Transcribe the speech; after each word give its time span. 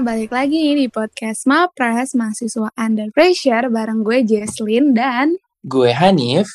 balik 0.00 0.32
lagi 0.32 0.72
di 0.80 0.88
podcast 0.88 1.44
Mapres 1.44 2.16
Mahasiswa 2.16 2.72
Under 2.72 3.12
Pressure 3.12 3.68
bareng 3.68 4.00
gue 4.00 4.24
Jesslyn 4.24 4.96
dan 4.96 5.36
Gue 5.60 5.92
Hanif. 5.92 6.48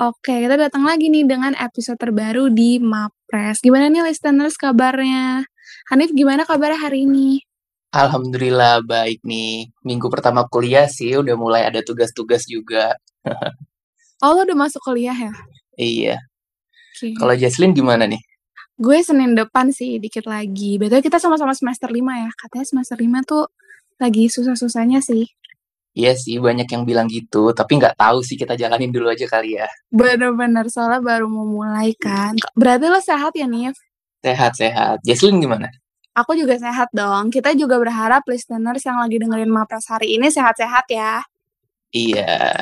Oke, 0.00 0.32
kita 0.40 0.56
datang 0.56 0.88
lagi 0.88 1.12
nih 1.12 1.28
dengan 1.28 1.52
episode 1.60 2.00
terbaru 2.00 2.48
di 2.48 2.80
Mapres. 2.80 3.60
Gimana 3.60 3.92
nih 3.92 4.00
listeners 4.00 4.56
kabarnya? 4.56 5.44
Hanif 5.92 6.08
gimana 6.16 6.48
kabarnya 6.48 6.88
hari 6.88 7.04
ini? 7.04 7.44
Alhamdulillah 7.92 8.80
baik 8.80 9.20
nih. 9.28 9.68
Minggu 9.84 10.08
pertama 10.08 10.48
kuliah 10.48 10.88
sih 10.88 11.20
udah 11.20 11.36
mulai 11.36 11.68
ada 11.68 11.84
tugas-tugas 11.84 12.48
juga. 12.48 12.96
Oh, 14.24 14.32
lo 14.32 14.48
udah 14.48 14.56
masuk 14.56 14.80
kuliah 14.80 15.12
ya? 15.12 15.28
iya. 15.76 16.16
Oke. 16.96 17.12
Kalau 17.20 17.36
Jesslyn 17.36 17.76
gimana 17.76 18.08
nih? 18.08 18.16
Gue 18.76 19.00
Senin 19.00 19.32
depan 19.32 19.72
sih 19.72 19.96
dikit 19.96 20.28
lagi. 20.28 20.76
Betul 20.76 21.00
kita 21.00 21.16
sama-sama 21.16 21.56
semester 21.56 21.88
5 21.88 21.96
ya. 21.96 22.30
Katanya 22.36 22.66
semester 22.68 22.96
5 23.00 23.24
tuh 23.24 23.44
lagi 23.96 24.28
susah-susahnya 24.28 25.00
sih. 25.00 25.24
Iya 25.96 26.12
sih 26.12 26.36
banyak 26.36 26.68
yang 26.68 26.84
bilang 26.84 27.08
gitu, 27.08 27.56
tapi 27.56 27.80
nggak 27.80 27.96
tahu 27.96 28.20
sih 28.20 28.36
kita 28.36 28.52
jalanin 28.52 28.92
dulu 28.92 29.08
aja 29.08 29.24
kali 29.24 29.56
ya. 29.56 29.64
Bener-bener 29.88 30.68
soalnya 30.68 31.00
baru 31.00 31.24
mau 31.24 31.48
mulai 31.48 31.96
kan. 31.96 32.36
Berarti 32.52 32.92
lo 32.92 33.00
sehat 33.00 33.32
ya 33.32 33.48
Nif? 33.48 33.72
Sehat-sehat. 34.20 35.00
Jesslyn 35.08 35.40
gimana? 35.40 35.72
Aku 36.12 36.36
juga 36.36 36.60
sehat 36.60 36.92
dong. 36.92 37.32
Kita 37.32 37.56
juga 37.56 37.80
berharap 37.80 38.28
listeners 38.28 38.84
yang 38.84 39.00
lagi 39.00 39.16
dengerin 39.16 39.48
Mapres 39.48 39.88
hari 39.88 40.20
ini 40.20 40.28
sehat-sehat 40.28 40.84
ya. 40.92 41.24
Iya. 41.96 42.60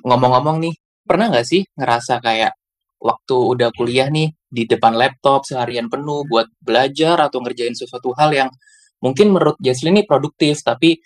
Ngomong-ngomong 0.00 0.64
nih, 0.64 0.74
pernah 1.04 1.28
nggak 1.28 1.44
sih 1.44 1.68
ngerasa 1.76 2.24
kayak 2.24 2.56
waktu 3.00 3.36
udah 3.36 3.72
kuliah 3.74 4.12
nih 4.12 4.30
di 4.44 4.68
depan 4.68 4.92
laptop 4.92 5.48
seharian 5.48 5.88
penuh 5.88 6.28
buat 6.28 6.46
belajar 6.60 7.16
atau 7.16 7.40
ngerjain 7.40 7.72
sesuatu 7.72 8.12
hal 8.14 8.30
yang 8.30 8.50
mungkin 9.00 9.32
menurut 9.32 9.56
Jesslyn 9.58 9.96
ini 9.96 10.04
produktif, 10.04 10.60
tapi 10.60 11.00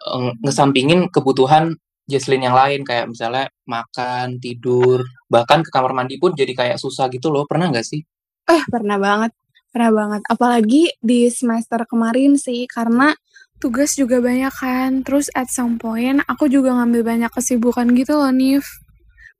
eh, 0.00 0.30
ngesampingin 0.40 1.12
kebutuhan 1.12 1.76
Jesslyn 2.04 2.44
yang 2.44 2.56
lain 2.56 2.84
kayak 2.84 3.08
misalnya 3.08 3.48
makan, 3.64 4.36
tidur, 4.40 5.04
bahkan 5.28 5.64
ke 5.64 5.72
kamar 5.72 5.96
mandi 5.96 6.20
pun 6.20 6.36
jadi 6.36 6.52
kayak 6.52 6.76
susah 6.76 7.08
gitu 7.08 7.32
loh. 7.32 7.48
Pernah 7.48 7.72
nggak 7.72 7.86
sih? 7.86 8.04
Eh, 8.44 8.62
pernah 8.68 9.00
banget. 9.00 9.32
Pernah 9.72 9.92
banget. 9.92 10.22
Apalagi 10.28 10.92
di 11.00 11.32
semester 11.32 11.82
kemarin 11.88 12.36
sih, 12.36 12.68
karena 12.68 13.16
tugas 13.56 13.96
juga 13.96 14.20
banyak 14.20 14.52
kan. 14.52 14.90
Terus 15.00 15.32
at 15.32 15.48
some 15.48 15.80
point, 15.80 16.20
aku 16.28 16.46
juga 16.52 16.76
ngambil 16.76 17.02
banyak 17.02 17.30
kesibukan 17.32 17.88
gitu 17.96 18.20
loh, 18.20 18.30
Nif. 18.30 18.68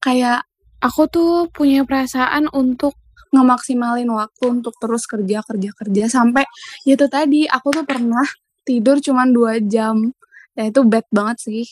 Kayak, 0.01 0.49
aku 0.85 1.09
tuh 1.09 1.33
punya 1.49 1.89
perasaan 1.89 2.53
untuk 2.53 2.93
ngemaksimalin 3.33 4.07
waktu 4.13 4.45
untuk 4.61 4.77
terus 4.77 5.09
kerja, 5.09 5.41
kerja, 5.41 5.71
kerja. 5.73 6.05
Sampai, 6.13 6.45
itu 6.85 7.09
tadi, 7.09 7.49
aku 7.49 7.73
tuh 7.73 7.85
pernah 7.89 8.23
tidur 8.63 9.01
cuma 9.01 9.25
2 9.25 9.65
jam. 9.65 10.13
Ya 10.55 10.69
itu 10.69 10.85
bad 10.85 11.09
banget 11.11 11.37
sih. 11.41 11.65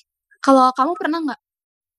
Kalau 0.42 0.72
kamu 0.74 0.92
pernah 0.98 1.18
nggak? 1.22 1.40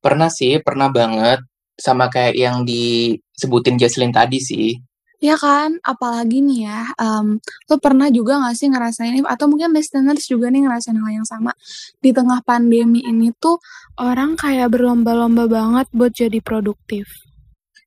Pernah 0.03 0.29
sih, 0.33 0.59
pernah 0.59 0.91
banget. 0.91 1.39
Sama 1.79 2.11
kayak 2.11 2.35
yang 2.35 2.67
disebutin 2.67 3.79
Jesslyn 3.79 4.11
tadi 4.11 4.41
sih. 4.43 4.75
Ya 5.23 5.39
kan, 5.39 5.79
apalagi 5.87 6.43
nih 6.43 6.67
ya, 6.67 6.91
um, 6.99 7.39
lo 7.71 7.79
pernah 7.79 8.11
juga 8.11 8.43
gak 8.43 8.59
sih 8.59 8.67
ngerasain 8.67 9.23
atau 9.23 9.47
mungkin 9.47 9.71
listeners 9.71 10.27
juga 10.27 10.51
nih 10.51 10.67
ngerasain 10.67 10.99
hal 10.99 11.23
yang 11.23 11.23
sama. 11.23 11.55
Di 12.03 12.11
tengah 12.11 12.43
pandemi 12.43 12.99
ini 13.07 13.31
tuh, 13.39 13.55
orang 13.95 14.35
kayak 14.35 14.75
berlomba-lomba 14.75 15.47
banget 15.47 15.87
buat 15.95 16.11
jadi 16.11 16.43
produktif. 16.43 17.07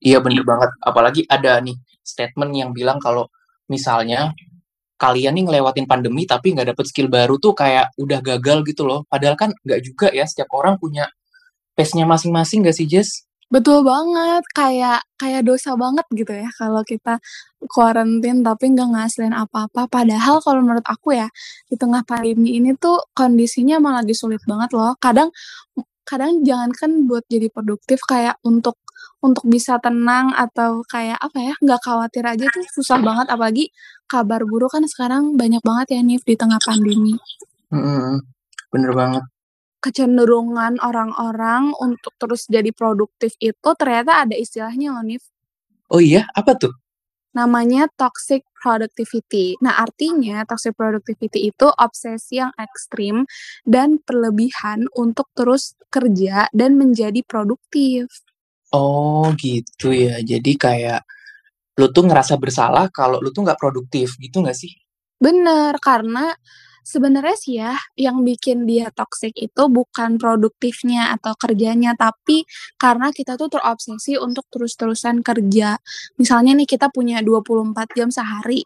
Iya 0.00 0.25
bener 0.25 0.49
banget. 0.49 0.72
Apalagi 0.81 1.28
ada 1.28 1.61
nih 1.61 1.77
statement 2.00 2.56
yang 2.56 2.72
bilang 2.72 2.97
kalau 3.05 3.28
misalnya 3.69 4.32
kalian 4.97 5.37
nih 5.37 5.44
ngelewatin 5.44 5.84
pandemi 5.84 6.25
tapi 6.25 6.56
nggak 6.56 6.72
dapet 6.72 6.88
skill 6.88 7.12
baru 7.12 7.37
tuh 7.37 7.53
kayak 7.53 7.93
udah 8.00 8.25
gagal 8.25 8.65
gitu 8.65 8.88
loh. 8.88 9.05
Padahal 9.12 9.37
kan 9.37 9.53
nggak 9.61 9.81
juga 9.84 10.09
ya. 10.09 10.25
Setiap 10.25 10.49
orang 10.56 10.81
punya 10.81 11.05
pace-nya 11.77 12.09
masing-masing 12.09 12.65
gak 12.65 12.77
sih 12.81 12.88
Jess? 12.88 13.25
Betul 13.47 13.87
banget, 13.87 14.43
kayak 14.59 15.07
kayak 15.15 15.47
dosa 15.47 15.79
banget 15.79 16.03
gitu 16.11 16.34
ya 16.34 16.51
kalau 16.59 16.83
kita 16.83 17.23
quarantine 17.71 18.43
tapi 18.43 18.75
nggak 18.75 18.89
ngasilin 18.91 19.34
apa-apa. 19.39 19.87
Padahal 19.87 20.43
kalau 20.43 20.67
menurut 20.67 20.83
aku 20.83 21.15
ya, 21.15 21.31
di 21.71 21.79
tengah 21.79 22.03
pandemi 22.03 22.59
ini 22.59 22.75
tuh 22.75 22.99
kondisinya 23.15 23.79
malah 23.79 24.03
lagi 24.03 24.19
sulit 24.19 24.43
banget 24.51 24.75
loh. 24.75 24.99
Kadang 24.99 25.31
kadang 26.03 26.43
jangankan 26.43 27.06
buat 27.06 27.23
jadi 27.31 27.47
produktif 27.55 28.03
kayak 28.11 28.35
untuk 28.43 28.83
untuk 29.23 29.47
bisa 29.47 29.79
tenang 29.79 30.35
atau 30.35 30.83
kayak 30.91 31.19
apa 31.23 31.39
ya, 31.39 31.55
nggak 31.62 31.81
khawatir 31.87 32.27
aja 32.27 32.51
tuh 32.51 32.67
susah 32.75 32.99
banget. 32.99 33.31
Apalagi 33.31 33.71
kabar 34.11 34.43
buruk 34.43 34.75
kan 34.75 34.83
sekarang 34.91 35.39
banyak 35.39 35.62
banget 35.62 35.87
ya 35.95 36.01
Nif 36.03 36.23
di 36.27 36.35
tengah 36.35 36.59
pandemi. 36.67 37.15
Mm-mm, 37.71 38.27
bener 38.75 38.91
banget. 38.91 39.25
Kecenderungan 39.81 40.82
orang-orang 40.82 41.70
untuk 41.78 42.16
terus 42.19 42.48
jadi 42.48 42.72
produktif 42.72 43.37
itu 43.38 43.69
ternyata 43.78 44.26
ada 44.26 44.34
istilahnya 44.34 44.97
loh 44.97 45.04
Nif. 45.04 45.25
Oh 45.92 46.03
iya, 46.03 46.26
apa 46.34 46.59
tuh? 46.59 46.75
namanya 47.37 47.84
toxic 48.00 48.48
productivity. 48.56 49.60
Nah, 49.60 49.76
artinya 49.76 50.48
toxic 50.48 50.72
productivity 50.72 51.53
itu 51.53 51.69
obsesi 51.69 52.41
yang 52.41 52.48
ekstrim 52.56 53.28
dan 53.69 54.00
berlebihan 54.00 54.88
untuk 54.97 55.28
terus 55.37 55.76
kerja 55.93 56.48
dan 56.56 56.81
menjadi 56.81 57.20
produktif. 57.28 58.08
Oh 58.72 59.28
gitu 59.37 59.93
ya. 59.93 60.25
Jadi 60.25 60.56
kayak 60.56 61.04
lu 61.76 61.93
tuh 61.93 62.08
ngerasa 62.08 62.41
bersalah 62.41 62.88
kalau 62.88 63.20
lu 63.20 63.28
tuh 63.28 63.44
nggak 63.44 63.60
produktif 63.60 64.16
gitu 64.16 64.41
nggak 64.41 64.56
sih? 64.56 64.72
Bener, 65.20 65.76
karena 65.84 66.32
sebenarnya 66.87 67.37
sih 67.37 67.59
ya, 67.59 67.75
yang 67.99 68.23
bikin 68.23 68.63
dia 68.63 68.95
toxic 68.95 69.35
itu 69.35 69.63
bukan 69.67 70.23
produktifnya 70.23 71.11
atau 71.19 71.35
kerjanya, 71.35 71.99
tapi 71.99 72.47
karena 72.79 73.11
kita 73.11 73.35
tuh 73.35 73.51
terobsesi 73.51 74.15
untuk 74.23 74.47
terus-terusan 74.55 75.27
kerja. 75.27 75.83
Misalnya 76.23 76.55
nih 76.55 76.69
kita 76.71 76.95
punya 76.95 77.19
24 77.27 77.91
jam 77.99 78.09
sehari, 78.15 78.63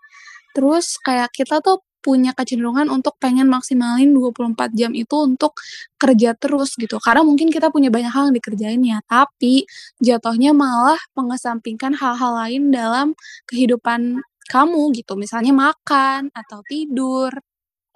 terus 0.52 1.00
kayak 1.00 1.32
kita 1.32 1.64
tuh 1.64 1.80
punya 2.00 2.32
kecenderungan 2.32 2.88
untuk 2.88 3.16
pengen 3.20 3.46
maksimalin 3.52 4.12
24 4.16 4.72
jam 4.72 4.92
itu 4.96 5.16
untuk 5.20 5.52
kerja 6.00 6.32
terus 6.36 6.74
gitu. 6.80 6.96
Karena 7.00 7.22
mungkin 7.24 7.52
kita 7.52 7.68
punya 7.68 7.92
banyak 7.92 8.12
hal 8.12 8.32
yang 8.32 8.36
dikerjain 8.40 8.82
ya, 8.84 8.98
tapi 9.04 9.68
jatuhnya 10.00 10.56
malah 10.56 11.00
mengesampingkan 11.16 11.96
hal-hal 11.96 12.32
lain 12.40 12.72
dalam 12.72 13.12
kehidupan 13.48 14.20
kamu 14.50 14.90
gitu. 14.96 15.14
Misalnya 15.20 15.52
makan 15.54 16.32
atau 16.34 16.60
tidur. 16.66 17.30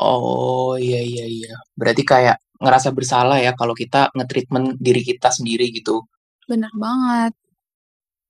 Oh 0.01 0.75
iya 0.75 0.99
iya 1.01 1.27
iya. 1.27 1.55
Berarti 1.79 2.03
kayak 2.03 2.43
ngerasa 2.59 2.91
bersalah 2.91 3.39
ya 3.39 3.53
kalau 3.55 3.75
kita 3.77 4.11
nge-treatment 4.15 4.79
diri 4.79 5.03
kita 5.05 5.31
sendiri 5.31 5.71
gitu. 5.71 6.03
Bener 6.49 6.71
banget. 6.75 7.33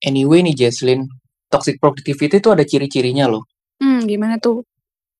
Anyway 0.04 0.44
nih 0.44 0.52
Jesslyn, 0.52 1.08
toxic 1.48 1.80
productivity 1.80 2.36
itu 2.42 2.50
ada 2.52 2.64
ciri-cirinya 2.66 3.24
loh. 3.30 3.48
Hmm, 3.80 4.04
gimana 4.04 4.36
tuh? 4.36 4.60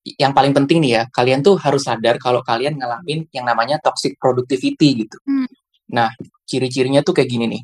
Yang 0.05 0.33
paling 0.37 0.53
penting 0.53 0.85
nih 0.85 0.91
ya, 1.01 1.03
kalian 1.09 1.41
tuh 1.41 1.57
harus 1.57 1.81
sadar 1.81 2.21
kalau 2.21 2.45
kalian 2.45 2.77
ngalamin 2.77 3.25
yang 3.33 3.49
namanya 3.49 3.81
toxic 3.81 4.13
productivity 4.21 5.01
gitu. 5.01 5.17
Hmm. 5.25 5.49
Nah, 5.89 6.13
ciri-cirinya 6.45 7.01
tuh 7.01 7.17
kayak 7.17 7.29
gini 7.29 7.45
nih. 7.49 7.63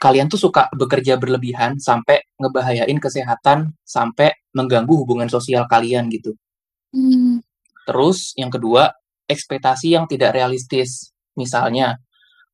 Kalian 0.00 0.26
tuh 0.32 0.40
suka 0.40 0.72
bekerja 0.72 1.20
berlebihan 1.20 1.76
sampai 1.76 2.24
ngebahayain 2.40 2.96
kesehatan, 2.96 3.76
sampai 3.84 4.32
mengganggu 4.56 4.96
hubungan 4.96 5.28
sosial 5.28 5.68
kalian 5.68 6.08
gitu. 6.08 6.32
Hmm. 6.96 7.44
Terus 7.88 8.32
yang 8.38 8.50
kedua, 8.52 8.90
ekspektasi 9.26 9.94
yang 9.94 10.04
tidak 10.06 10.36
realistis. 10.36 11.10
Misalnya, 11.38 11.96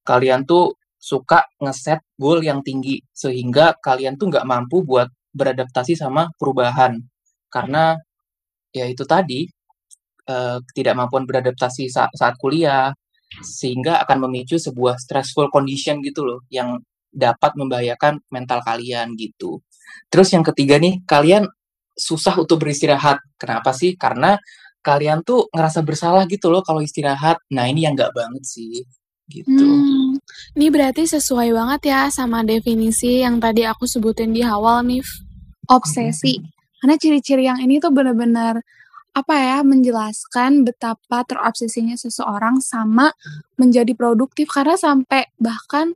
kalian 0.06 0.46
tuh 0.48 0.78
suka 0.98 1.46
ngeset 1.62 2.02
goal 2.18 2.42
yang 2.42 2.60
tinggi 2.64 2.98
sehingga 3.14 3.78
kalian 3.78 4.18
tuh 4.18 4.34
nggak 4.34 4.46
mampu 4.48 4.82
buat 4.82 5.06
beradaptasi 5.34 5.94
sama 5.94 6.26
perubahan. 6.34 6.98
Karena 7.48 7.94
ya 8.74 8.84
itu 8.88 9.06
tadi 9.06 9.46
eh, 10.28 10.58
ketidakmampuan 10.62 11.24
beradaptasi 11.24 11.88
saat 11.90 12.34
kuliah 12.40 12.90
sehingga 13.44 14.00
akan 14.04 14.28
memicu 14.28 14.56
sebuah 14.56 14.96
stressful 14.98 15.52
condition 15.52 16.00
gitu 16.00 16.24
loh 16.24 16.40
yang 16.48 16.80
dapat 17.12 17.56
membahayakan 17.56 18.20
mental 18.32 18.60
kalian 18.64 19.16
gitu. 19.16 19.60
Terus 20.12 20.32
yang 20.32 20.44
ketiga 20.44 20.76
nih, 20.80 21.00
kalian 21.08 21.48
susah 21.98 22.36
untuk 22.38 22.62
beristirahat. 22.62 23.20
Kenapa 23.40 23.72
sih? 23.72 23.96
Karena 23.96 24.36
kalian 24.88 25.20
tuh 25.20 25.52
ngerasa 25.52 25.84
bersalah 25.84 26.24
gitu 26.24 26.48
loh 26.48 26.64
kalau 26.64 26.80
istirahat. 26.80 27.36
Nah, 27.52 27.68
ini 27.68 27.84
yang 27.84 27.92
nggak 27.92 28.16
banget 28.16 28.44
sih. 28.48 28.88
Gitu. 29.28 29.52
Hmm. 29.52 30.16
Ini 30.56 30.72
berarti 30.72 31.04
sesuai 31.04 31.52
banget 31.52 31.92
ya 31.92 32.08
sama 32.08 32.40
definisi 32.40 33.20
yang 33.20 33.36
tadi 33.36 33.68
aku 33.68 33.84
sebutin 33.84 34.32
di 34.32 34.40
awal 34.40 34.80
nih. 34.88 35.04
Obsesi. 35.68 36.40
Karena 36.80 36.96
ciri-ciri 36.96 37.44
yang 37.44 37.60
ini 37.60 37.76
tuh 37.76 37.92
bener-bener 37.92 38.64
apa 39.12 39.34
ya 39.34 39.58
menjelaskan 39.66 40.64
betapa 40.64 41.26
terobsesinya 41.28 41.98
seseorang 41.98 42.62
sama 42.64 43.12
menjadi 43.60 43.92
produktif 43.92 44.48
karena 44.48 44.78
sampai 44.78 45.28
bahkan 45.36 45.92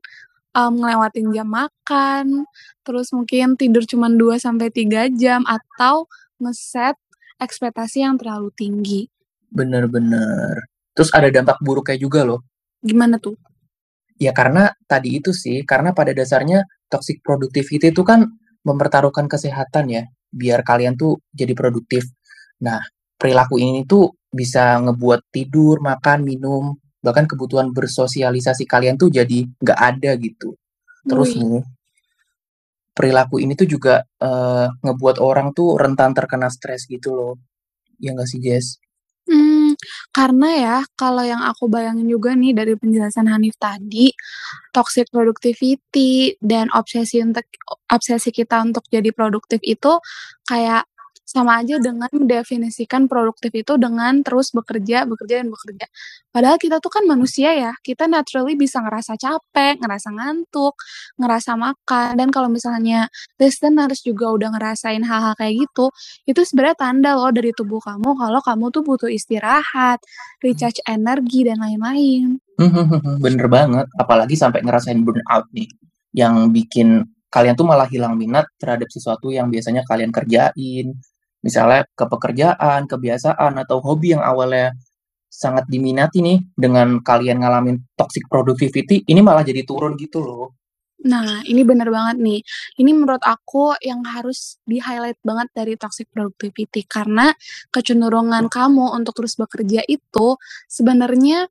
um, 0.56 0.73
ngelewatin 0.81 1.33
jam 1.33 1.49
makan, 1.49 2.44
terus 2.85 3.15
mungkin 3.15 3.56
tidur 3.56 3.87
cuma 3.89 4.11
2 4.11 4.43
sampai 4.43 4.69
3 4.69 5.12
jam 5.17 5.47
atau 5.47 6.11
ngeset 6.43 6.99
ekspektasi 7.43 8.06
yang 8.06 8.15
terlalu 8.15 8.55
tinggi. 8.55 9.11
Bener 9.50 9.91
bener. 9.91 10.62
Terus 10.94 11.11
ada 11.11 11.29
dampak 11.29 11.59
buruknya 11.61 11.99
juga 11.99 12.23
loh. 12.23 12.41
Gimana 12.79 13.19
tuh? 13.19 13.35
Ya 14.23 14.31
karena 14.31 14.71
tadi 14.87 15.19
itu 15.19 15.35
sih, 15.35 15.67
karena 15.67 15.91
pada 15.91 16.15
dasarnya 16.15 16.62
toxic 16.87 17.19
productivity 17.27 17.91
itu 17.91 18.06
kan 18.06 18.31
mempertaruhkan 18.62 19.27
kesehatan 19.27 19.91
ya, 19.91 20.03
biar 20.31 20.62
kalian 20.62 20.94
tuh 20.94 21.19
jadi 21.35 21.53
produktif. 21.59 22.06
Nah, 22.62 22.79
perilaku 23.19 23.59
ini 23.59 23.83
tuh 23.83 24.15
bisa 24.31 24.79
ngebuat 24.79 25.29
tidur, 25.35 25.83
makan, 25.83 26.23
minum, 26.23 26.79
bahkan 27.03 27.27
kebutuhan 27.27 27.75
bersosialisasi 27.75 28.65
kalian 28.65 28.94
tuh 28.94 29.11
jadi 29.11 29.43
nggak 29.59 29.79
ada 29.79 30.15
gitu. 30.17 30.55
Terus 31.03 31.35
Wih. 31.35 31.43
nih, 31.43 31.62
perilaku 32.93 33.41
ini 33.41 33.56
tuh 33.56 33.69
juga 33.69 34.05
uh, 34.21 34.69
ngebuat 34.85 35.17
orang 35.21 35.56
tuh 35.56 35.81
rentan 35.81 36.12
terkena 36.12 36.53
stres 36.53 36.85
gitu 36.89 37.12
loh. 37.17 37.35
Ya 37.99 38.12
nggak 38.12 38.29
sih, 38.29 38.41
Jess? 38.41 38.83
Hmm, 39.23 39.79
karena 40.11 40.49
ya, 40.59 40.77
kalau 40.99 41.23
yang 41.23 41.41
aku 41.47 41.71
bayangin 41.71 42.11
juga 42.11 42.35
nih 42.35 42.53
dari 42.53 42.75
penjelasan 42.75 43.31
Hanif 43.31 43.55
tadi, 43.55 44.11
toxic 44.75 45.06
productivity 45.15 46.35
dan 46.43 46.67
obsesi 46.75 47.23
untuk 47.23 47.47
obsesi 47.87 48.35
kita 48.35 48.59
untuk 48.67 48.83
jadi 48.91 49.15
produktif 49.15 49.62
itu 49.62 50.03
kayak 50.43 50.85
sama 51.22 51.62
aja 51.62 51.80
dengan 51.80 52.10
mendefinisikan 52.12 53.08
produktif 53.08 53.54
itu 53.54 53.78
dengan 53.80 54.20
terus 54.20 54.52
bekerja, 54.52 55.08
bekerja, 55.08 55.40
dan 55.40 55.48
bekerja. 55.48 55.86
Padahal 56.28 56.58
kita 56.60 56.82
tuh 56.82 56.92
kan 56.92 57.04
manusia 57.08 57.54
ya, 57.56 57.72
kita 57.80 58.10
naturally 58.10 58.58
bisa 58.58 58.82
ngerasa 58.84 59.16
capek, 59.16 59.80
ngerasa 59.80 60.08
ngantuk, 60.12 60.76
ngerasa 61.16 61.56
makan, 61.56 62.19
dan 62.19 62.28
kalau 62.28 62.52
misalnya 62.52 63.08
listeners 63.40 64.04
juga 64.04 64.34
udah 64.34 64.52
ngerasain 64.52 65.00
hal-hal 65.04 65.32
kayak 65.38 65.62
gitu, 65.64 65.88
itu 66.28 66.40
sebenarnya 66.42 66.76
tanda 66.76 67.10
loh 67.16 67.30
dari 67.32 67.54
tubuh 67.56 67.80
kamu 67.80 68.19
kalau 68.19 68.40
kamu 68.44 68.64
tuh 68.69 68.82
butuh 68.84 69.10
istirahat, 69.12 70.02
recharge 70.44 70.82
energi, 70.84 71.46
dan 71.46 71.62
lain-lain. 71.62 72.40
Bener 73.22 73.46
banget, 73.48 73.86
apalagi 73.96 74.36
sampai 74.36 74.60
ngerasain 74.60 75.00
burnout 75.00 75.48
nih, 75.54 75.69
yang 76.12 76.52
bikin 76.52 77.08
kalian 77.32 77.56
tuh 77.56 77.64
malah 77.64 77.88
hilang 77.88 78.20
minat 78.20 78.44
terhadap 78.60 78.92
sesuatu 78.92 79.32
yang 79.32 79.48
biasanya 79.48 79.80
kalian 79.88 80.12
kerjain, 80.12 80.92
misalnya 81.43 81.85
ke 81.93 82.05
pekerjaan, 82.06 82.87
kebiasaan, 82.87 83.59
atau 83.61 83.83
hobi 83.83 84.15
yang 84.17 84.23
awalnya 84.23 84.73
sangat 85.27 85.67
diminati 85.67 86.23
nih 86.23 86.39
dengan 86.55 87.03
kalian 87.03 87.43
ngalamin 87.43 87.77
toxic 87.99 88.25
productivity, 88.31 89.03
ini 89.09 89.21
malah 89.21 89.43
jadi 89.43 89.67
turun 89.67 89.99
gitu 89.99 90.23
loh. 90.23 90.55
Nah, 91.03 91.43
ini 91.43 91.67
bener 91.67 91.91
banget 91.91 92.23
nih. 92.23 92.41
Ini 92.79 92.91
menurut 92.94 93.27
aku 93.27 93.75
yang 93.83 94.06
harus 94.06 94.62
di-highlight 94.62 95.19
banget 95.27 95.50
dari 95.50 95.75
toxic 95.75 96.06
productivity 96.15 96.87
karena 96.87 97.35
kecenderungan 97.75 98.47
kamu 98.47 98.94
untuk 98.94 99.19
terus 99.19 99.35
bekerja 99.35 99.83
itu 99.91 100.39
sebenarnya 100.71 101.50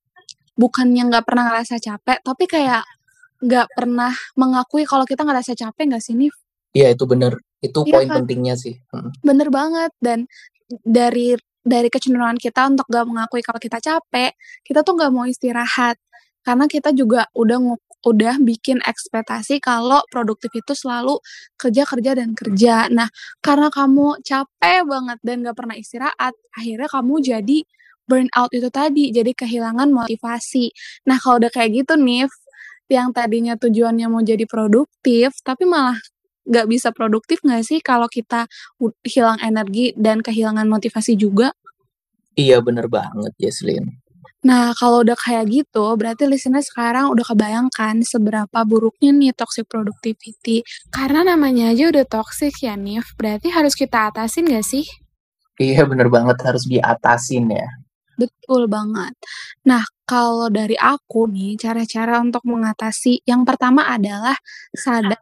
bukannya 0.56 1.04
nggak 1.12 1.26
pernah 1.28 1.52
ngerasa 1.52 1.84
capek, 1.84 2.24
tapi 2.24 2.48
kayak 2.48 2.84
nggak 3.44 3.68
pernah 3.76 4.14
mengakui 4.40 4.88
kalau 4.88 5.04
kita 5.04 5.28
ngerasa 5.28 5.58
capek 5.58 5.84
nggak 5.90 6.04
sih, 6.04 6.16
Nif? 6.16 6.36
Iya, 6.72 6.96
itu 6.96 7.04
bener. 7.04 7.36
Itu 7.62 7.86
iya 7.86 7.94
poin 7.94 8.08
kan? 8.10 8.16
pentingnya 8.26 8.58
sih. 8.58 8.76
Hmm. 8.90 9.14
Bener 9.22 9.54
banget 9.54 9.94
dan 10.02 10.26
dari 10.82 11.38
dari 11.62 11.88
kecenderungan 11.94 12.42
kita 12.42 12.74
untuk 12.74 12.90
gak 12.90 13.06
mengakui 13.06 13.46
kalau 13.46 13.62
kita 13.62 13.78
capek, 13.78 14.34
kita 14.66 14.82
tuh 14.82 14.98
gak 14.98 15.14
mau 15.14 15.30
istirahat. 15.30 15.96
Karena 16.42 16.66
kita 16.66 16.90
juga 16.90 17.30
udah 17.38 17.78
udah 18.02 18.42
bikin 18.42 18.82
ekspektasi 18.82 19.62
kalau 19.62 20.02
produktif 20.10 20.50
itu 20.58 20.74
selalu 20.74 21.22
kerja 21.54 21.86
kerja 21.86 22.12
dan 22.18 22.34
kerja. 22.34 22.90
Nah, 22.90 23.06
karena 23.46 23.70
kamu 23.70 24.26
capek 24.26 24.82
banget 24.90 25.18
dan 25.22 25.46
gak 25.46 25.58
pernah 25.58 25.78
istirahat, 25.78 26.34
akhirnya 26.58 26.90
kamu 26.90 27.14
jadi 27.22 27.60
burnout 28.10 28.52
itu 28.52 28.70
tadi, 28.74 29.14
jadi 29.14 29.32
kehilangan 29.38 29.94
motivasi. 29.94 30.74
Nah, 31.06 31.22
kalau 31.22 31.38
udah 31.46 31.52
kayak 31.54 31.86
gitu 31.86 31.94
nih, 31.96 32.26
yang 32.92 33.14
tadinya 33.16 33.56
tujuannya 33.56 34.08
mau 34.12 34.20
jadi 34.26 34.44
produktif, 34.50 35.38
tapi 35.46 35.64
malah 35.70 35.96
nggak 36.46 36.68
bisa 36.70 36.90
produktif 36.92 37.42
nggak 37.46 37.64
sih 37.66 37.80
kalau 37.80 38.10
kita 38.10 38.50
hilang 39.06 39.38
energi 39.42 39.94
dan 39.98 40.22
kehilangan 40.26 40.66
motivasi 40.66 41.18
juga? 41.18 41.54
Iya 42.38 42.64
bener 42.64 42.88
banget 42.88 43.34
Jesslyn. 43.38 44.02
Nah 44.42 44.74
kalau 44.74 45.06
udah 45.06 45.14
kayak 45.14 45.54
gitu 45.54 45.86
berarti 45.94 46.26
listener 46.26 46.66
sekarang 46.66 47.14
udah 47.14 47.26
kebayangkan 47.30 48.02
seberapa 48.02 48.60
buruknya 48.66 49.14
nih 49.14 49.34
toxic 49.38 49.70
productivity. 49.70 50.66
Karena 50.90 51.22
namanya 51.36 51.70
aja 51.76 51.94
udah 51.94 52.06
toxic 52.10 52.56
ya 52.64 52.74
Nif, 52.74 53.14
berarti 53.20 53.54
harus 53.54 53.78
kita 53.78 54.10
atasin 54.10 54.50
gak 54.50 54.66
sih? 54.66 54.86
Iya 55.62 55.86
bener 55.86 56.10
banget 56.10 56.42
harus 56.42 56.66
diatasin 56.66 57.54
ya. 57.54 57.70
Betul 58.18 58.70
banget. 58.70 59.14
Nah, 59.66 59.82
kalau 60.06 60.52
dari 60.54 60.78
aku 60.78 61.26
nih, 61.26 61.58
cara-cara 61.58 62.22
untuk 62.22 62.46
mengatasi 62.46 63.26
yang 63.26 63.42
pertama 63.48 63.88
adalah 63.90 64.38
sadar 64.76 65.18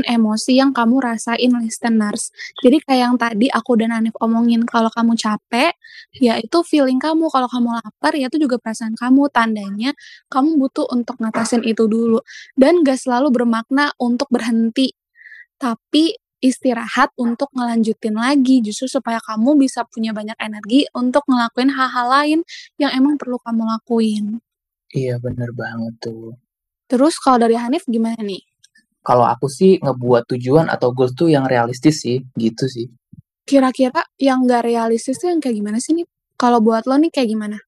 emosi 0.00 0.56
yang 0.56 0.72
kamu 0.72 1.04
rasain 1.04 1.52
listeners. 1.60 2.32
Jadi 2.64 2.80
kayak 2.80 3.00
yang 3.12 3.16
tadi 3.20 3.46
aku 3.52 3.76
dan 3.76 3.92
Anif 3.92 4.16
omongin, 4.24 4.64
kalau 4.64 4.88
kamu 4.88 5.12
capek, 5.20 5.76
ya 6.16 6.40
itu 6.40 6.58
feeling 6.64 6.96
kamu. 6.96 7.28
Kalau 7.28 7.48
kamu 7.48 7.76
lapar, 7.80 8.16
ya 8.16 8.32
itu 8.32 8.40
juga 8.40 8.56
perasaan 8.56 8.96
kamu. 8.96 9.28
Tandanya 9.28 9.92
kamu 10.32 10.56
butuh 10.56 10.88
untuk 10.88 11.20
ngatasin 11.20 11.60
itu 11.68 11.84
dulu. 11.84 12.24
Dan 12.56 12.80
gak 12.80 13.04
selalu 13.04 13.28
bermakna 13.28 13.92
untuk 14.00 14.32
berhenti. 14.32 14.96
Tapi 15.60 16.16
istirahat 16.42 17.14
untuk 17.14 17.48
ngelanjutin 17.54 18.18
lagi. 18.18 18.60
Justru 18.60 18.98
supaya 18.98 19.22
kamu 19.22 19.56
bisa 19.60 19.86
punya 19.86 20.10
banyak 20.10 20.36
energi 20.42 20.88
untuk 20.96 21.22
ngelakuin 21.30 21.70
hal-hal 21.70 22.06
lain 22.10 22.40
yang 22.76 22.90
emang 22.92 23.14
perlu 23.20 23.38
kamu 23.40 23.62
lakuin. 23.68 24.42
Iya, 24.92 25.16
bener 25.22 25.48
banget 25.56 25.96
tuh. 26.04 26.36
Terus 26.90 27.16
kalau 27.16 27.48
dari 27.48 27.56
Hanif 27.56 27.88
gimana 27.88 28.20
nih? 28.20 28.51
Kalau 29.02 29.26
aku 29.26 29.50
sih 29.50 29.82
ngebuat 29.82 30.30
tujuan 30.30 30.70
atau 30.70 30.94
goals 30.94 31.12
tuh 31.18 31.28
yang 31.28 31.44
realistis 31.50 32.06
sih, 32.06 32.22
gitu 32.38 32.70
sih. 32.70 32.86
Kira-kira 33.42 34.06
yang 34.22 34.46
gak 34.46 34.62
realistis 34.62 35.18
tuh 35.18 35.34
yang 35.34 35.42
kayak 35.42 35.58
gimana 35.58 35.82
sih 35.82 35.98
nih? 35.98 36.06
Kalau 36.38 36.62
buat 36.62 36.86
lo 36.86 36.94
nih 36.94 37.10
kayak 37.10 37.28
gimana? 37.34 37.58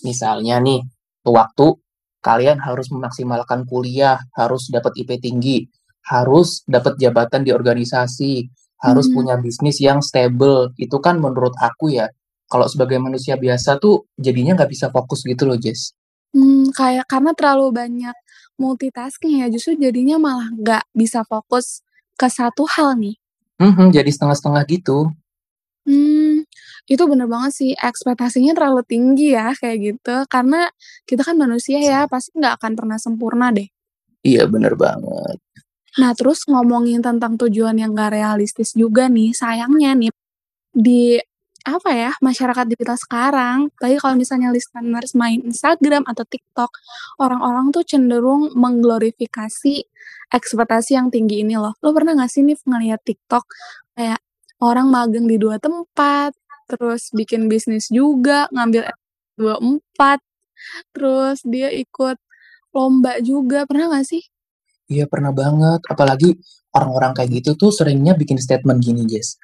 Misalnya 0.00 0.60
nih, 0.64 0.80
waktu 1.28 1.76
kalian 2.24 2.60
harus 2.64 2.88
memaksimalkan 2.88 3.68
kuliah, 3.68 4.16
harus 4.32 4.72
dapat 4.72 4.96
IP 4.96 5.20
tinggi, 5.20 5.68
harus 6.08 6.64
dapat 6.64 6.96
jabatan 6.96 7.44
di 7.44 7.52
organisasi, 7.52 8.48
harus 8.80 9.06
hmm. 9.08 9.14
punya 9.16 9.34
bisnis 9.36 9.80
yang 9.84 10.00
stable. 10.00 10.72
Itu 10.80 11.00
kan 11.04 11.20
menurut 11.20 11.52
aku 11.60 11.92
ya, 11.92 12.08
kalau 12.48 12.64
sebagai 12.68 12.96
manusia 12.96 13.36
biasa 13.36 13.76
tuh 13.76 14.08
jadinya 14.16 14.56
nggak 14.56 14.72
bisa 14.72 14.88
fokus 14.88 15.24
gitu 15.28 15.44
loh, 15.44 15.60
Jess. 15.60 15.92
Hmm, 16.32 16.66
kayak 16.72 17.06
karena 17.06 17.30
terlalu 17.36 17.70
banyak 17.70 18.16
multitasking 18.56 19.42
ya, 19.42 19.46
justru 19.50 19.74
jadinya 19.78 20.16
malah 20.20 20.48
nggak 20.54 20.84
bisa 20.94 21.26
fokus 21.26 21.82
ke 22.14 22.30
satu 22.30 22.64
hal 22.66 22.94
nih. 22.98 23.16
Mhm, 23.58 23.94
jadi 23.94 24.10
setengah-setengah 24.10 24.62
gitu. 24.70 25.10
Hmm, 25.84 26.48
itu 26.88 27.02
bener 27.04 27.28
banget 27.28 27.52
sih, 27.60 27.70
ekspektasinya 27.76 28.56
terlalu 28.56 28.82
tinggi 28.88 29.36
ya, 29.36 29.52
kayak 29.52 29.78
gitu. 29.84 30.16
Karena 30.32 30.64
kita 31.04 31.22
kan 31.22 31.36
manusia 31.36 31.76
ya, 31.78 32.08
pasti 32.08 32.32
nggak 32.34 32.60
akan 32.62 32.72
pernah 32.72 32.96
sempurna 32.96 33.52
deh. 33.52 33.68
Iya, 34.24 34.48
bener 34.48 34.72
banget. 34.74 35.36
Nah, 36.00 36.10
terus 36.16 36.42
ngomongin 36.50 37.04
tentang 37.04 37.38
tujuan 37.38 37.78
yang 37.78 37.94
gak 37.94 38.18
realistis 38.18 38.74
juga 38.74 39.06
nih, 39.06 39.30
sayangnya 39.30 39.94
nih, 39.94 40.10
di 40.74 41.20
apa 41.64 41.90
ya, 41.96 42.12
masyarakat 42.20 42.68
di 42.68 42.76
kita 42.76 42.92
sekarang, 43.00 43.72
tapi 43.80 43.96
kalau 43.96 44.20
misalnya 44.20 44.52
listeners 44.52 45.16
main 45.16 45.40
Instagram 45.40 46.04
atau 46.04 46.28
TikTok, 46.28 46.68
orang-orang 47.16 47.72
tuh 47.72 47.80
cenderung 47.88 48.52
mengglorifikasi 48.52 49.74
ekspektasi 50.28 51.00
yang 51.00 51.08
tinggi 51.08 51.40
ini 51.40 51.56
loh. 51.56 51.72
Lo 51.80 51.96
pernah 51.96 52.12
gak 52.20 52.28
sih 52.28 52.44
nih 52.44 52.60
ngeliat 52.68 53.00
TikTok 53.00 53.44
kayak 53.96 54.20
orang 54.60 54.92
magang 54.92 55.24
di 55.24 55.40
dua 55.40 55.56
tempat, 55.56 56.36
terus 56.68 57.08
bikin 57.16 57.48
bisnis 57.48 57.88
juga, 57.88 58.44
ngambil 58.52 58.84
dua 59.40 59.56
empat, 59.56 60.20
terus 60.92 61.40
dia 61.48 61.72
ikut 61.72 62.20
lomba 62.76 63.24
juga, 63.24 63.64
pernah 63.64 63.88
gak 63.88 64.04
sih? 64.04 64.20
Iya 64.92 65.08
pernah 65.08 65.32
banget, 65.32 65.80
apalagi 65.88 66.36
orang-orang 66.76 67.16
kayak 67.16 67.40
gitu 67.40 67.56
tuh 67.56 67.72
seringnya 67.72 68.12
bikin 68.12 68.36
statement 68.36 68.84
gini, 68.84 69.08
Jess 69.08 69.40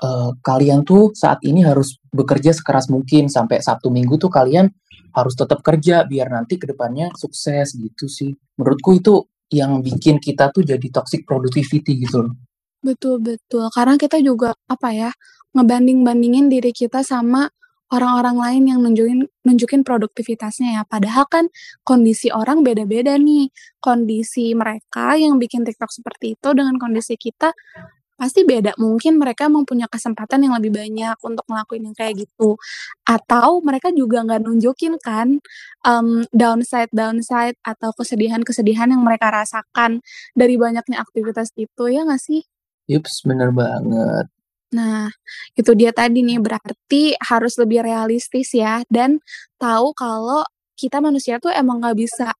uh, 0.00 0.32
kalian 0.40 0.86
tuh 0.86 1.12
saat 1.12 1.42
ini 1.44 1.60
harus 1.66 2.00
bekerja 2.08 2.56
sekeras 2.56 2.88
mungkin 2.88 3.28
sampai 3.28 3.60
Sabtu 3.60 3.92
Minggu 3.92 4.16
tuh 4.16 4.32
kalian 4.32 4.72
harus 5.12 5.36
tetap 5.36 5.60
kerja 5.60 6.08
biar 6.08 6.32
nanti 6.32 6.56
ke 6.56 6.64
depannya 6.64 7.12
sukses 7.12 7.76
gitu 7.76 8.08
sih. 8.08 8.32
Menurutku 8.56 8.96
itu 8.96 9.14
yang 9.52 9.84
bikin 9.84 10.16
kita 10.16 10.48
tuh 10.48 10.64
jadi 10.64 10.86
toxic 10.88 11.28
productivity 11.28 12.00
gitu 12.00 12.24
loh. 12.24 12.34
Betul 12.82 13.20
betul, 13.20 13.68
karena 13.70 13.94
kita 14.00 14.18
juga 14.24 14.56
apa 14.66 14.90
ya 14.90 15.10
ngebanding-bandingin 15.52 16.48
diri 16.48 16.72
kita 16.72 17.04
sama 17.04 17.52
orang-orang 17.92 18.36
lain 18.40 18.62
yang 18.72 18.78
nunjukin 18.80 19.20
nunjukin 19.44 19.84
produktivitasnya 19.84 20.80
ya. 20.80 20.82
Padahal 20.88 21.28
kan 21.28 21.44
kondisi 21.84 22.32
orang 22.32 22.64
beda-beda 22.64 23.14
nih. 23.20 23.52
Kondisi 23.78 24.56
mereka 24.56 25.14
yang 25.20 25.36
bikin 25.36 25.62
TikTok 25.62 25.92
seperti 25.92 26.34
itu 26.40 26.48
dengan 26.56 26.80
kondisi 26.80 27.20
kita 27.20 27.52
pasti 28.22 28.46
beda. 28.46 28.78
Mungkin 28.78 29.18
mereka 29.18 29.50
emang 29.50 29.66
punya 29.66 29.90
kesempatan 29.90 30.46
yang 30.46 30.54
lebih 30.54 30.70
banyak 30.70 31.18
untuk 31.26 31.42
ngelakuin 31.50 31.90
yang 31.90 31.96
kayak 31.98 32.22
gitu. 32.22 32.54
Atau 33.02 33.58
mereka 33.66 33.90
juga 33.90 34.22
nggak 34.22 34.46
nunjukin 34.46 34.94
kan, 35.02 35.42
mmm, 35.82 36.30
downside-downside 36.30 37.58
atau 37.66 37.90
kesedihan-kesedihan 37.98 38.94
yang 38.94 39.02
mereka 39.02 39.34
rasakan 39.34 39.98
dari 40.38 40.54
banyaknya 40.54 41.02
aktivitas 41.02 41.50
itu, 41.58 41.90
ya 41.90 42.06
nggak 42.06 42.22
sih? 42.22 42.46
Yups, 42.86 43.26
bener 43.26 43.50
banget. 43.50 44.30
Nah, 44.70 45.10
itu 45.58 45.74
dia 45.74 45.90
tadi 45.90 46.22
nih, 46.22 46.38
berarti 46.38 47.18
harus 47.18 47.58
lebih 47.58 47.82
realistis 47.82 48.54
ya, 48.54 48.86
dan 48.86 49.18
tahu 49.58 49.90
kalau 49.98 50.46
kita 50.78 51.02
manusia 51.02 51.42
tuh 51.42 51.50
emang 51.50 51.82
nggak 51.82 51.98
bisa 51.98 52.30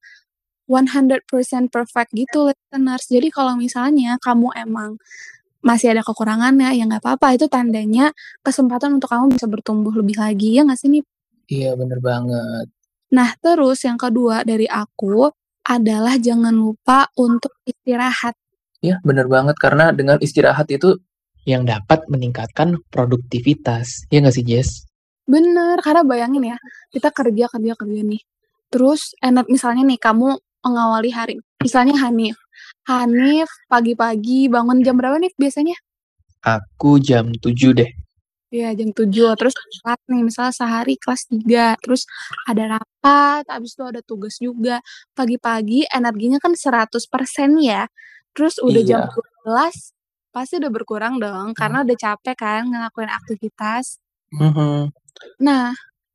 100% 0.70 1.26
perfect 1.68 2.14
gitu 2.14 2.48
listeners. 2.48 3.04
Jadi 3.10 3.28
kalau 3.34 3.58
misalnya 3.58 4.16
kamu 4.22 4.48
emang 4.56 4.96
masih 5.62 5.94
ada 5.94 6.02
kekurangannya, 6.02 6.74
ya 6.74 6.84
nggak 6.84 7.02
apa-apa, 7.02 7.38
itu 7.38 7.46
tandanya 7.46 8.10
kesempatan 8.42 8.98
untuk 8.98 9.08
kamu 9.08 9.38
bisa 9.38 9.46
bertumbuh 9.46 9.94
lebih 9.94 10.18
lagi, 10.18 10.58
ya 10.58 10.66
nggak 10.66 10.78
sih, 10.78 10.90
Nif? 10.90 11.06
Iya, 11.46 11.78
bener 11.78 12.02
banget. 12.02 12.66
Nah, 13.14 13.30
terus 13.38 13.78
yang 13.86 13.96
kedua 13.96 14.42
dari 14.42 14.66
aku 14.66 15.30
adalah 15.62 16.18
jangan 16.18 16.50
lupa 16.50 17.06
untuk 17.14 17.54
istirahat. 17.62 18.34
Iya, 18.82 18.98
bener 19.06 19.30
banget, 19.30 19.54
karena 19.62 19.94
dengan 19.94 20.18
istirahat 20.18 20.66
itu 20.74 20.98
yang 21.46 21.62
dapat 21.62 22.02
meningkatkan 22.10 22.82
produktivitas, 22.90 24.10
ya 24.10 24.18
nggak 24.18 24.34
sih, 24.34 24.42
Jess? 24.42 24.90
Bener, 25.22 25.78
karena 25.78 26.02
bayangin 26.02 26.50
ya, 26.50 26.58
kita 26.90 27.14
kerja 27.14 27.46
kerja 27.46 27.78
kerja 27.78 28.00
nih, 28.02 28.22
terus 28.66 29.14
enak 29.22 29.46
misalnya 29.46 29.86
nih 29.86 30.02
kamu 30.02 30.34
mengawali 30.66 31.10
hari, 31.14 31.38
misalnya 31.62 31.94
Hanif. 32.02 32.41
Hanif 32.86 33.46
pagi-pagi 33.70 34.50
bangun 34.50 34.82
jam 34.82 34.98
berapa 34.98 35.14
nih 35.22 35.30
biasanya? 35.38 35.78
Aku 36.42 36.98
jam 36.98 37.30
7 37.38 37.70
deh. 37.78 37.90
Iya, 38.52 38.74
jam 38.78 38.90
7, 38.94 39.34
terus 39.38 39.54
kelas 39.82 40.00
nih, 40.10 40.22
misalnya 40.26 40.54
sehari 40.54 40.94
kelas 41.00 41.24
3, 41.30 41.74
terus 41.80 42.04
ada 42.50 42.78
rapat, 42.78 43.44
habis 43.48 43.74
itu 43.78 43.84
ada 43.86 44.00
tugas 44.04 44.36
juga. 44.42 44.82
Pagi-pagi 45.16 45.86
energinya 45.90 46.38
kan 46.42 46.52
100% 46.58 47.58
ya, 47.62 47.86
terus 48.36 48.58
udah 48.62 48.82
jam 48.86 49.00
Iya. 49.06 49.10
12, 49.10 49.76
pasti 50.34 50.58
udah 50.60 50.70
berkurang 50.74 51.16
dong, 51.22 51.54
karena 51.56 51.80
udah 51.86 51.96
capek 51.96 52.36
kan 52.38 52.62
ngelakuin 52.68 53.10
aktivitas. 53.12 54.00
Mhm. 54.36 54.92
Nah, 55.44 55.72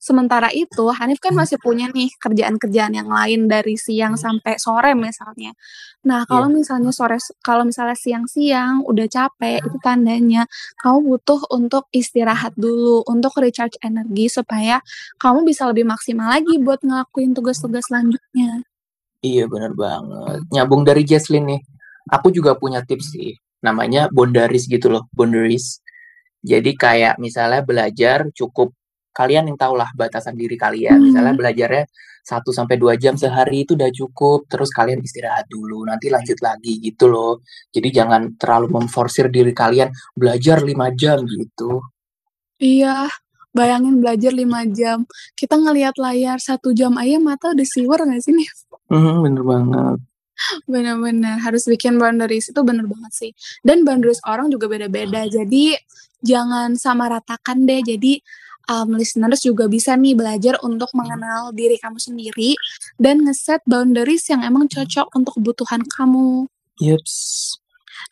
sementara 0.08 0.48
itu 0.56 0.88
Hanif 0.96 1.20
kan 1.20 1.36
masih 1.36 1.60
punya 1.60 1.92
nih 1.92 2.08
kerjaan-kerjaan 2.16 2.96
yang 2.96 3.12
lain 3.12 3.52
dari 3.52 3.76
siang 3.76 4.16
sampai 4.16 4.56
sore 4.56 4.96
misalnya. 4.96 5.52
Nah, 6.08 6.24
kalau 6.24 6.48
Iya. 6.48 6.56
misalnya 6.64 6.92
sore 6.96 7.20
kalau 7.44 7.68
misalnya 7.68 8.00
siang-siang 8.00 8.88
udah 8.88 9.08
capek, 9.12 9.60
itu 9.60 9.78
tandanya 9.84 10.48
kamu 10.80 11.04
butuh 11.04 11.44
untuk 11.52 11.92
istirahat 11.92 12.56
dulu, 12.56 13.04
untuk 13.12 13.36
recharge 13.44 13.76
energi 13.84 14.32
supaya 14.32 14.80
kamu 15.20 15.44
bisa 15.44 15.68
lebih 15.68 15.84
maksimal 15.84 16.32
lagi 16.32 16.56
buat 16.64 16.80
ngelakuin 16.80 17.36
tugas-tugas 17.36 17.84
selanjutnya. 17.92 18.64
Iya, 19.20 19.52
bener 19.52 19.76
banget. 19.76 20.40
Nyambung 20.56 20.88
dari 20.88 21.04
Jesslyn 21.04 21.44
nih, 21.52 21.62
aku 22.08 22.32
juga 22.32 22.56
punya 22.56 22.80
tips 22.86 23.12
sih, 23.18 23.36
namanya 23.60 24.08
boundaries 24.14 24.70
gitu 24.72 24.88
loh, 24.88 25.10
boundaries. 25.12 25.84
Jadi 26.46 26.78
kayak 26.78 27.20
misalnya 27.20 27.66
belajar 27.66 28.30
cukup 28.32 28.72
kalian 29.18 29.50
yang 29.50 29.58
tahulah 29.58 29.90
batasan 29.98 30.38
diri 30.38 30.54
kalian, 30.54 31.02
misalnya 31.10 31.34
Mmm. 31.34 31.42
belajarnya 31.42 31.84
1 32.28 32.52
sampai 32.54 32.76
2 32.78 32.94
jam 33.00 33.16
sehari 33.18 33.64
itu 33.66 33.74
udah 33.74 33.90
cukup, 33.90 34.46
terus 34.52 34.70
kalian 34.70 35.00
istirahat 35.02 35.48
dulu, 35.50 35.88
nanti 35.88 36.12
lanjut 36.12 36.38
lagi 36.44 36.78
gitu 36.84 37.10
loh. 37.10 37.42
Jadi 37.74 37.88
jangan 37.90 38.36
terlalu 38.38 38.78
memforsir 38.78 39.32
diri 39.34 39.56
kalian 39.56 39.90
belajar 40.14 40.62
5 40.62 40.92
jam 40.94 41.24
gitu. 41.24 41.82
Iya, 42.60 43.08
bayangin 43.56 44.04
belajar 44.04 44.36
5 44.36 44.62
jam, 44.70 45.08
kita 45.40 45.56
ngelihat 45.56 45.96
layar 45.98 46.38
1 46.38 46.76
jam 46.76 46.94
aja 47.00 47.18
mata 47.18 47.56
udah 47.56 47.66
siwer 47.66 48.00
nggak 48.04 48.22
sih, 48.22 48.36
Nif? 48.36 48.54
Mhm, 48.92 49.16
bener 49.24 49.44
banget. 49.48 49.98
Bener 50.70 50.96
bener, 51.02 51.36
harus 51.42 51.66
bikin 51.66 51.98
boundaries 51.98 52.52
itu 52.52 52.62
bener 52.62 52.86
banget 52.86 53.14
sih. 53.16 53.32
Dan 53.66 53.82
boundaries 53.88 54.22
orang 54.28 54.54
juga 54.54 54.70
beda-beda, 54.70 55.26
jadi 55.26 55.80
jangan 56.22 56.76
samaratakan 56.76 57.64
deh. 57.66 57.82
Jadi, 57.82 58.20
mmm, 58.68 59.00
listeners 59.00 59.42
juga 59.42 59.66
bisa 59.72 59.96
nih 59.96 60.14
belajar 60.14 60.60
untuk 60.62 60.92
mengenal 60.94 61.56
diri 61.56 61.80
kamu 61.80 61.98
sendiri 61.98 62.54
dan 63.00 63.24
nge-set 63.24 63.64
boundaries 63.64 64.28
yang 64.28 64.44
emang 64.44 64.68
cocok 64.68 65.08
untuk 65.16 65.40
kebutuhan 65.40 65.82
kamu. 65.88 66.46
Yups. 66.84 67.16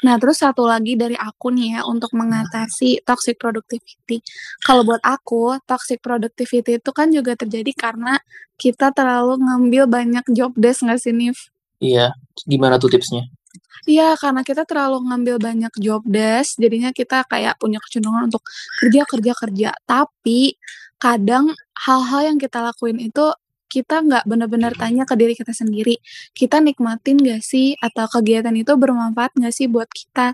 Nah, 0.03 0.19
terus 0.19 0.41
satu 0.41 0.67
lagi 0.67 0.97
dari 0.99 1.15
aku 1.15 1.53
nih 1.53 1.79
ya 1.79 1.81
untuk 1.87 2.11
mengatasi 2.11 3.05
toxic 3.05 3.39
productivity. 3.39 4.19
Kalau 4.65 4.83
buat 4.83 4.99
aku, 4.99 5.55
toxic 5.63 6.03
productivity 6.03 6.81
itu 6.81 6.91
kan 6.91 7.13
juga 7.13 7.37
terjadi 7.37 7.71
karena 7.71 8.19
kita 8.59 8.91
terlalu 8.91 9.39
ngambil 9.39 9.83
banyak 9.87 10.25
job 10.33 10.51
desk 10.57 10.83
nggak 10.83 10.99
sih, 10.99 11.13
Nif? 11.15 11.37
Iya, 11.79 12.11
gimana 12.43 12.75
tuh 12.75 12.91
tipsnya? 12.91 13.23
Iya, 13.83 14.15
karena 14.15 14.41
kita 14.47 14.63
terlalu 14.63 15.03
ngambil 15.11 15.35
banyak 15.43 15.73
job 15.83 16.01
desk, 16.07 16.55
jadinya 16.63 16.95
kita 16.95 17.27
kayak 17.27 17.59
punya 17.59 17.83
kecenderungan 17.83 18.31
untuk 18.31 18.43
kerja 18.79 19.03
kerja 19.03 19.33
kerja. 19.35 19.69
Tapi 19.83 20.55
kadang 20.95 21.51
hal-hal 21.83 22.21
yang 22.31 22.37
kita 22.39 22.63
lakuin 22.63 23.03
itu 23.03 23.35
kita 23.67 23.99
nggak 24.07 24.23
bener-bener 24.29 24.71
tanya 24.79 25.03
ke 25.03 25.19
diri 25.19 25.35
kita 25.35 25.51
sendiri, 25.51 25.99
kita 26.31 26.63
nikmatin 26.63 27.19
nggak 27.19 27.43
sih 27.43 27.75
atau 27.83 28.07
kegiatan 28.07 28.55
itu 28.55 28.71
bermanfaat 28.79 29.35
nggak 29.35 29.51
sih 29.51 29.67
buat 29.67 29.89
kita. 29.91 30.31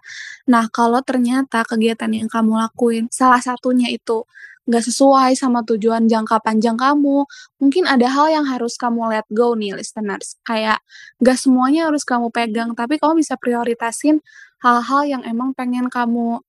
Nah, 0.51 0.69
kalau 0.69 1.01
ternyata 1.01 1.65
kegiatan 1.65 2.11
yang 2.13 2.29
kamu 2.29 2.61
lakuin 2.61 3.09
salah 3.09 3.41
satunya 3.41 3.89
itu 3.89 4.27
nggak 4.69 4.83
sesuai 4.85 5.33
sama 5.37 5.65
tujuan 5.65 6.05
jangka 6.05 6.41
panjang 6.45 6.77
kamu, 6.77 7.25
mungkin 7.57 7.83
ada 7.89 8.07
hal 8.07 8.29
yang 8.29 8.45
harus 8.45 8.77
kamu 8.77 9.09
let 9.09 9.27
go 9.33 9.57
nih 9.57 9.73
listeners, 9.73 10.37
kayak 10.45 10.79
nggak 11.21 11.37
semuanya 11.37 11.89
harus 11.89 12.05
kamu 12.05 12.29
pegang, 12.29 12.77
tapi 12.77 13.01
kamu 13.01 13.21
bisa 13.21 13.37
prioritasin 13.41 14.21
hal-hal 14.61 15.01
yang 15.09 15.23
emang 15.25 15.57
pengen 15.57 15.89
kamu 15.89 16.39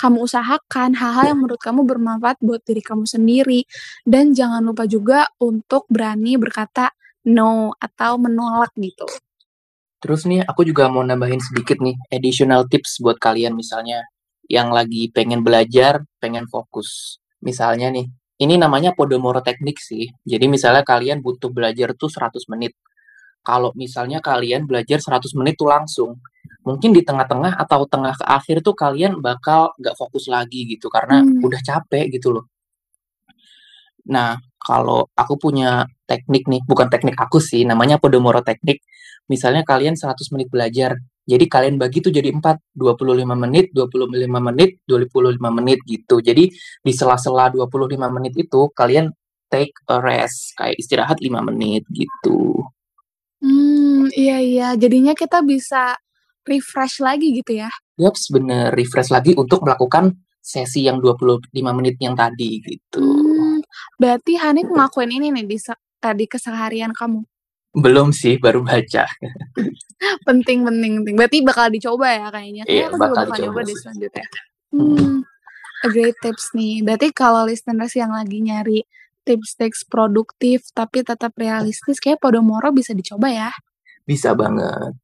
kamu 0.00 0.24
usahakan, 0.24 0.96
hal-hal 0.96 1.36
yang 1.36 1.38
menurut 1.44 1.60
kamu 1.60 1.84
bermanfaat 1.84 2.40
buat 2.40 2.64
diri 2.64 2.80
kamu 2.80 3.04
sendiri. 3.04 3.68
Dan 4.00 4.32
jangan 4.32 4.64
lupa 4.64 4.88
juga 4.88 5.28
untuk 5.36 5.84
berani 5.92 6.40
berkata 6.40 6.88
no 7.28 7.76
atau 7.76 8.16
menolak 8.16 8.72
gitu. 8.80 9.04
Terus 10.00 10.24
nih 10.24 10.40
aku 10.40 10.64
juga 10.64 10.88
mau 10.88 11.04
nambahin 11.04 11.44
sedikit 11.44 11.76
nih 11.84 11.92
additional 12.08 12.64
tips 12.64 13.04
buat 13.04 13.20
kalian 13.20 13.52
misalnya 13.52 14.08
yang 14.48 14.72
lagi 14.72 15.12
pengen 15.12 15.44
belajar, 15.44 16.00
pengen 16.16 16.48
fokus. 16.48 17.20
Misalnya 17.40 17.88
nih, 17.92 18.06
ini 18.40 18.54
namanya 18.56 18.96
Pomodoro 18.96 19.44
Technique 19.44 19.80
sih. 19.80 20.08
Jadi 20.24 20.48
misalnya 20.48 20.84
kalian 20.84 21.20
butuh 21.20 21.52
belajar 21.52 21.92
tuh 21.96 22.08
100 22.08 22.48
menit. 22.52 22.72
Kalau 23.40 23.72
misalnya 23.76 24.20
kalian 24.20 24.68
belajar 24.68 25.00
100 25.00 25.32
menit 25.36 25.56
tuh 25.56 25.68
langsung, 25.68 26.20
mungkin 26.60 26.92
di 26.92 27.00
tengah-tengah 27.00 27.56
atau 27.56 27.88
tengah 27.88 28.12
ke 28.16 28.24
akhir 28.28 28.60
tuh 28.60 28.76
kalian 28.76 29.20
bakal 29.24 29.72
nggak 29.80 29.96
fokus 29.96 30.28
lagi 30.28 30.68
gitu 30.68 30.92
karena 30.92 31.24
Mmm. 31.24 31.40
udah 31.40 31.60
capek 31.64 32.12
gitu 32.12 32.36
loh. 32.36 32.44
Nah, 34.08 34.36
kalau 34.60 35.08
aku 35.16 35.40
punya 35.40 35.88
teknik 36.04 36.44
nih, 36.44 36.60
bukan 36.68 36.92
teknik 36.92 37.16
aku 37.16 37.40
sih, 37.40 37.64
namanya 37.64 37.96
Pomodoro 37.96 38.44
Technique. 38.44 38.84
Misalnya 39.28 39.64
kalian 39.64 39.96
100 39.96 40.32
menit 40.36 40.52
belajar, 40.52 41.00
jadi 41.30 41.46
kalian 41.46 41.78
bagi 41.78 42.02
tuh 42.02 42.10
jadi 42.10 42.34
4, 42.34 42.74
25 42.74 43.38
menit, 43.38 43.70
25 43.70 44.42
menit, 44.42 44.82
25 44.82 45.50
menit 45.54 45.78
gitu. 45.86 46.18
Jadi 46.18 46.50
di 46.82 46.92
sela-sela 46.92 47.54
25 47.54 48.10
menit 48.10 48.34
itu 48.34 48.66
kalian 48.74 49.14
take 49.46 49.70
a 49.86 50.02
rest, 50.02 50.58
kayak 50.58 50.74
istirahat 50.82 51.22
5 51.22 51.38
menit 51.46 51.86
gitu. 51.94 52.58
Mmm, 53.46 54.10
iya 54.18 54.42
iya, 54.42 54.68
jadinya 54.74 55.14
kita 55.14 55.46
bisa 55.46 55.94
refresh 56.42 56.98
lagi 56.98 57.30
gitu 57.38 57.62
ya? 57.62 57.70
Yups, 57.94 58.34
bener, 58.34 58.74
refresh 58.74 59.14
lagi 59.14 59.38
untuk 59.38 59.62
melakukan 59.62 60.10
sesi 60.42 60.88
yang 60.88 60.98
25 60.98 61.46
menit 61.70 61.94
yang 62.02 62.18
tadi 62.18 62.58
gitu. 62.58 63.06
Mmm, 63.06 63.62
berarti 64.02 64.34
Hanif 64.34 64.66
ngelakuin 64.66 65.14
ini 65.14 65.30
nih 65.30 65.46
di 65.46 65.58
tadi 66.02 66.24
keseharian 66.26 66.90
kamu? 66.90 67.29
Belum 67.70 68.10
sih, 68.10 68.34
baru 68.36 68.66
baca. 68.66 69.06
Penting 70.26 70.64
penting 70.64 70.92
penting, 71.04 71.14
berarti 71.14 71.38
bakal 71.44 71.68
dicoba 71.68 72.08
ya 72.08 72.28
kayaknya? 72.32 72.64
Kayaknya 72.64 72.72
Iya, 72.72 72.84
aku 72.88 72.96
juga 72.96 73.04
bakal 73.04 73.12
bakal 73.12 73.36
dicoba 73.36 73.44
nyoba 73.44 73.60
deh 73.68 73.76
selanjutnya. 73.76 74.26
Mhm. 74.70 74.80
Mmm, 74.80 75.18
a 75.84 75.88
great 75.92 76.16
tips 76.24 76.46
nih. 76.56 76.74
Berarti 76.80 77.08
kalau 77.12 77.42
listeners 77.44 77.92
yang 77.94 78.12
lagi 78.16 78.38
nyari 78.40 78.80
tips-tips 79.28 79.84
produktif 79.84 80.64
tapi 80.72 81.04
tetap 81.04 81.36
realistis, 81.36 82.00
kayaknya 82.00 82.18
Pomodoro 82.18 82.72
bisa 82.72 82.96
dicoba 82.96 83.28
ya? 83.28 83.50
Bisa 84.08 84.32
banget. 84.32 84.96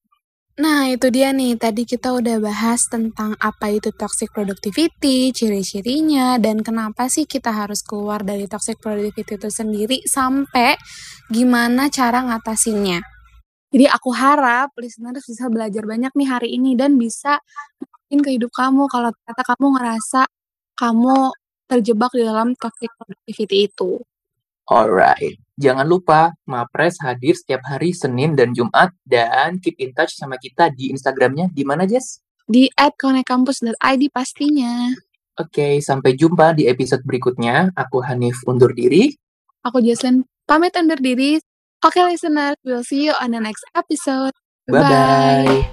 Nah, 0.56 0.88
itu 0.88 1.12
dia 1.12 1.36
nih, 1.36 1.60
tadi 1.60 1.84
kita 1.84 2.16
udah 2.16 2.40
bahas 2.40 2.88
tentang 2.88 3.36
apa 3.36 3.76
itu 3.76 3.92
toxic 3.92 4.32
productivity, 4.32 5.28
ciri-cirinya, 5.28 6.40
dan 6.40 6.64
kenapa 6.64 7.12
sih 7.12 7.28
kita 7.28 7.52
harus 7.52 7.84
keluar 7.84 8.24
dari 8.24 8.48
toxic 8.48 8.80
productivity 8.80 9.36
itu 9.36 9.52
sendiri, 9.52 10.00
sampai 10.08 10.80
gimana 11.28 11.92
cara 11.92 12.24
ngatasinnya. 12.24 13.04
Jadi 13.68 13.84
aku 13.84 14.08
harap 14.16 14.72
listeners 14.80 15.28
bisa 15.28 15.52
belajar 15.52 15.84
banyak 15.84 16.16
nih 16.16 16.28
hari 16.32 16.48
ini 16.56 16.72
dan 16.72 16.96
bisa 16.96 17.36
masukin 17.76 18.24
ke 18.24 18.30
hidup 18.40 18.48
kamu 18.56 18.88
kalau 18.88 19.12
ternyata 19.12 19.42
kamu 19.52 19.66
ngerasa 19.76 20.22
kamu 20.72 21.16
terjebak 21.68 22.12
di 22.16 22.22
dalam 22.24 22.56
toxic 22.56 22.88
productivity 22.96 23.68
itu. 23.68 24.00
Alright, 24.72 25.36
jangan 25.56 25.88
lupa 25.88 26.36
Mapres 26.44 27.00
hadir 27.02 27.34
setiap 27.34 27.64
hari 27.66 27.96
Senin 27.96 28.36
dan 28.36 28.52
Jumat 28.52 28.92
dan 29.02 29.58
keep 29.58 29.76
in 29.82 29.90
touch 29.96 30.14
sama 30.14 30.36
kita 30.36 30.70
di 30.70 30.92
Instagramnya 30.92 31.50
di 31.50 31.64
mana 31.64 31.88
Jess? 31.88 32.20
Di 32.46 32.70
@konekampus.id 32.76 34.02
pastinya. 34.14 34.94
Oke, 35.36 35.84
sampai 35.84 36.16
jumpa 36.16 36.56
di 36.56 36.64
episode 36.64 37.04
berikutnya. 37.04 37.74
Aku 37.76 38.00
Hanif 38.00 38.40
undur 38.48 38.72
diri. 38.72 39.12
Aku 39.66 39.82
Jesslyn 39.82 40.24
pamit 40.48 40.72
undur 40.78 40.96
diri. 40.96 41.42
Oke 41.84 42.00
listeners, 42.06 42.56
we'll 42.64 42.86
see 42.86 43.04
you 43.04 43.12
on 43.20 43.36
the 43.36 43.40
next 43.42 43.66
episode. 43.76 44.32
Bye-bye. 44.70 45.68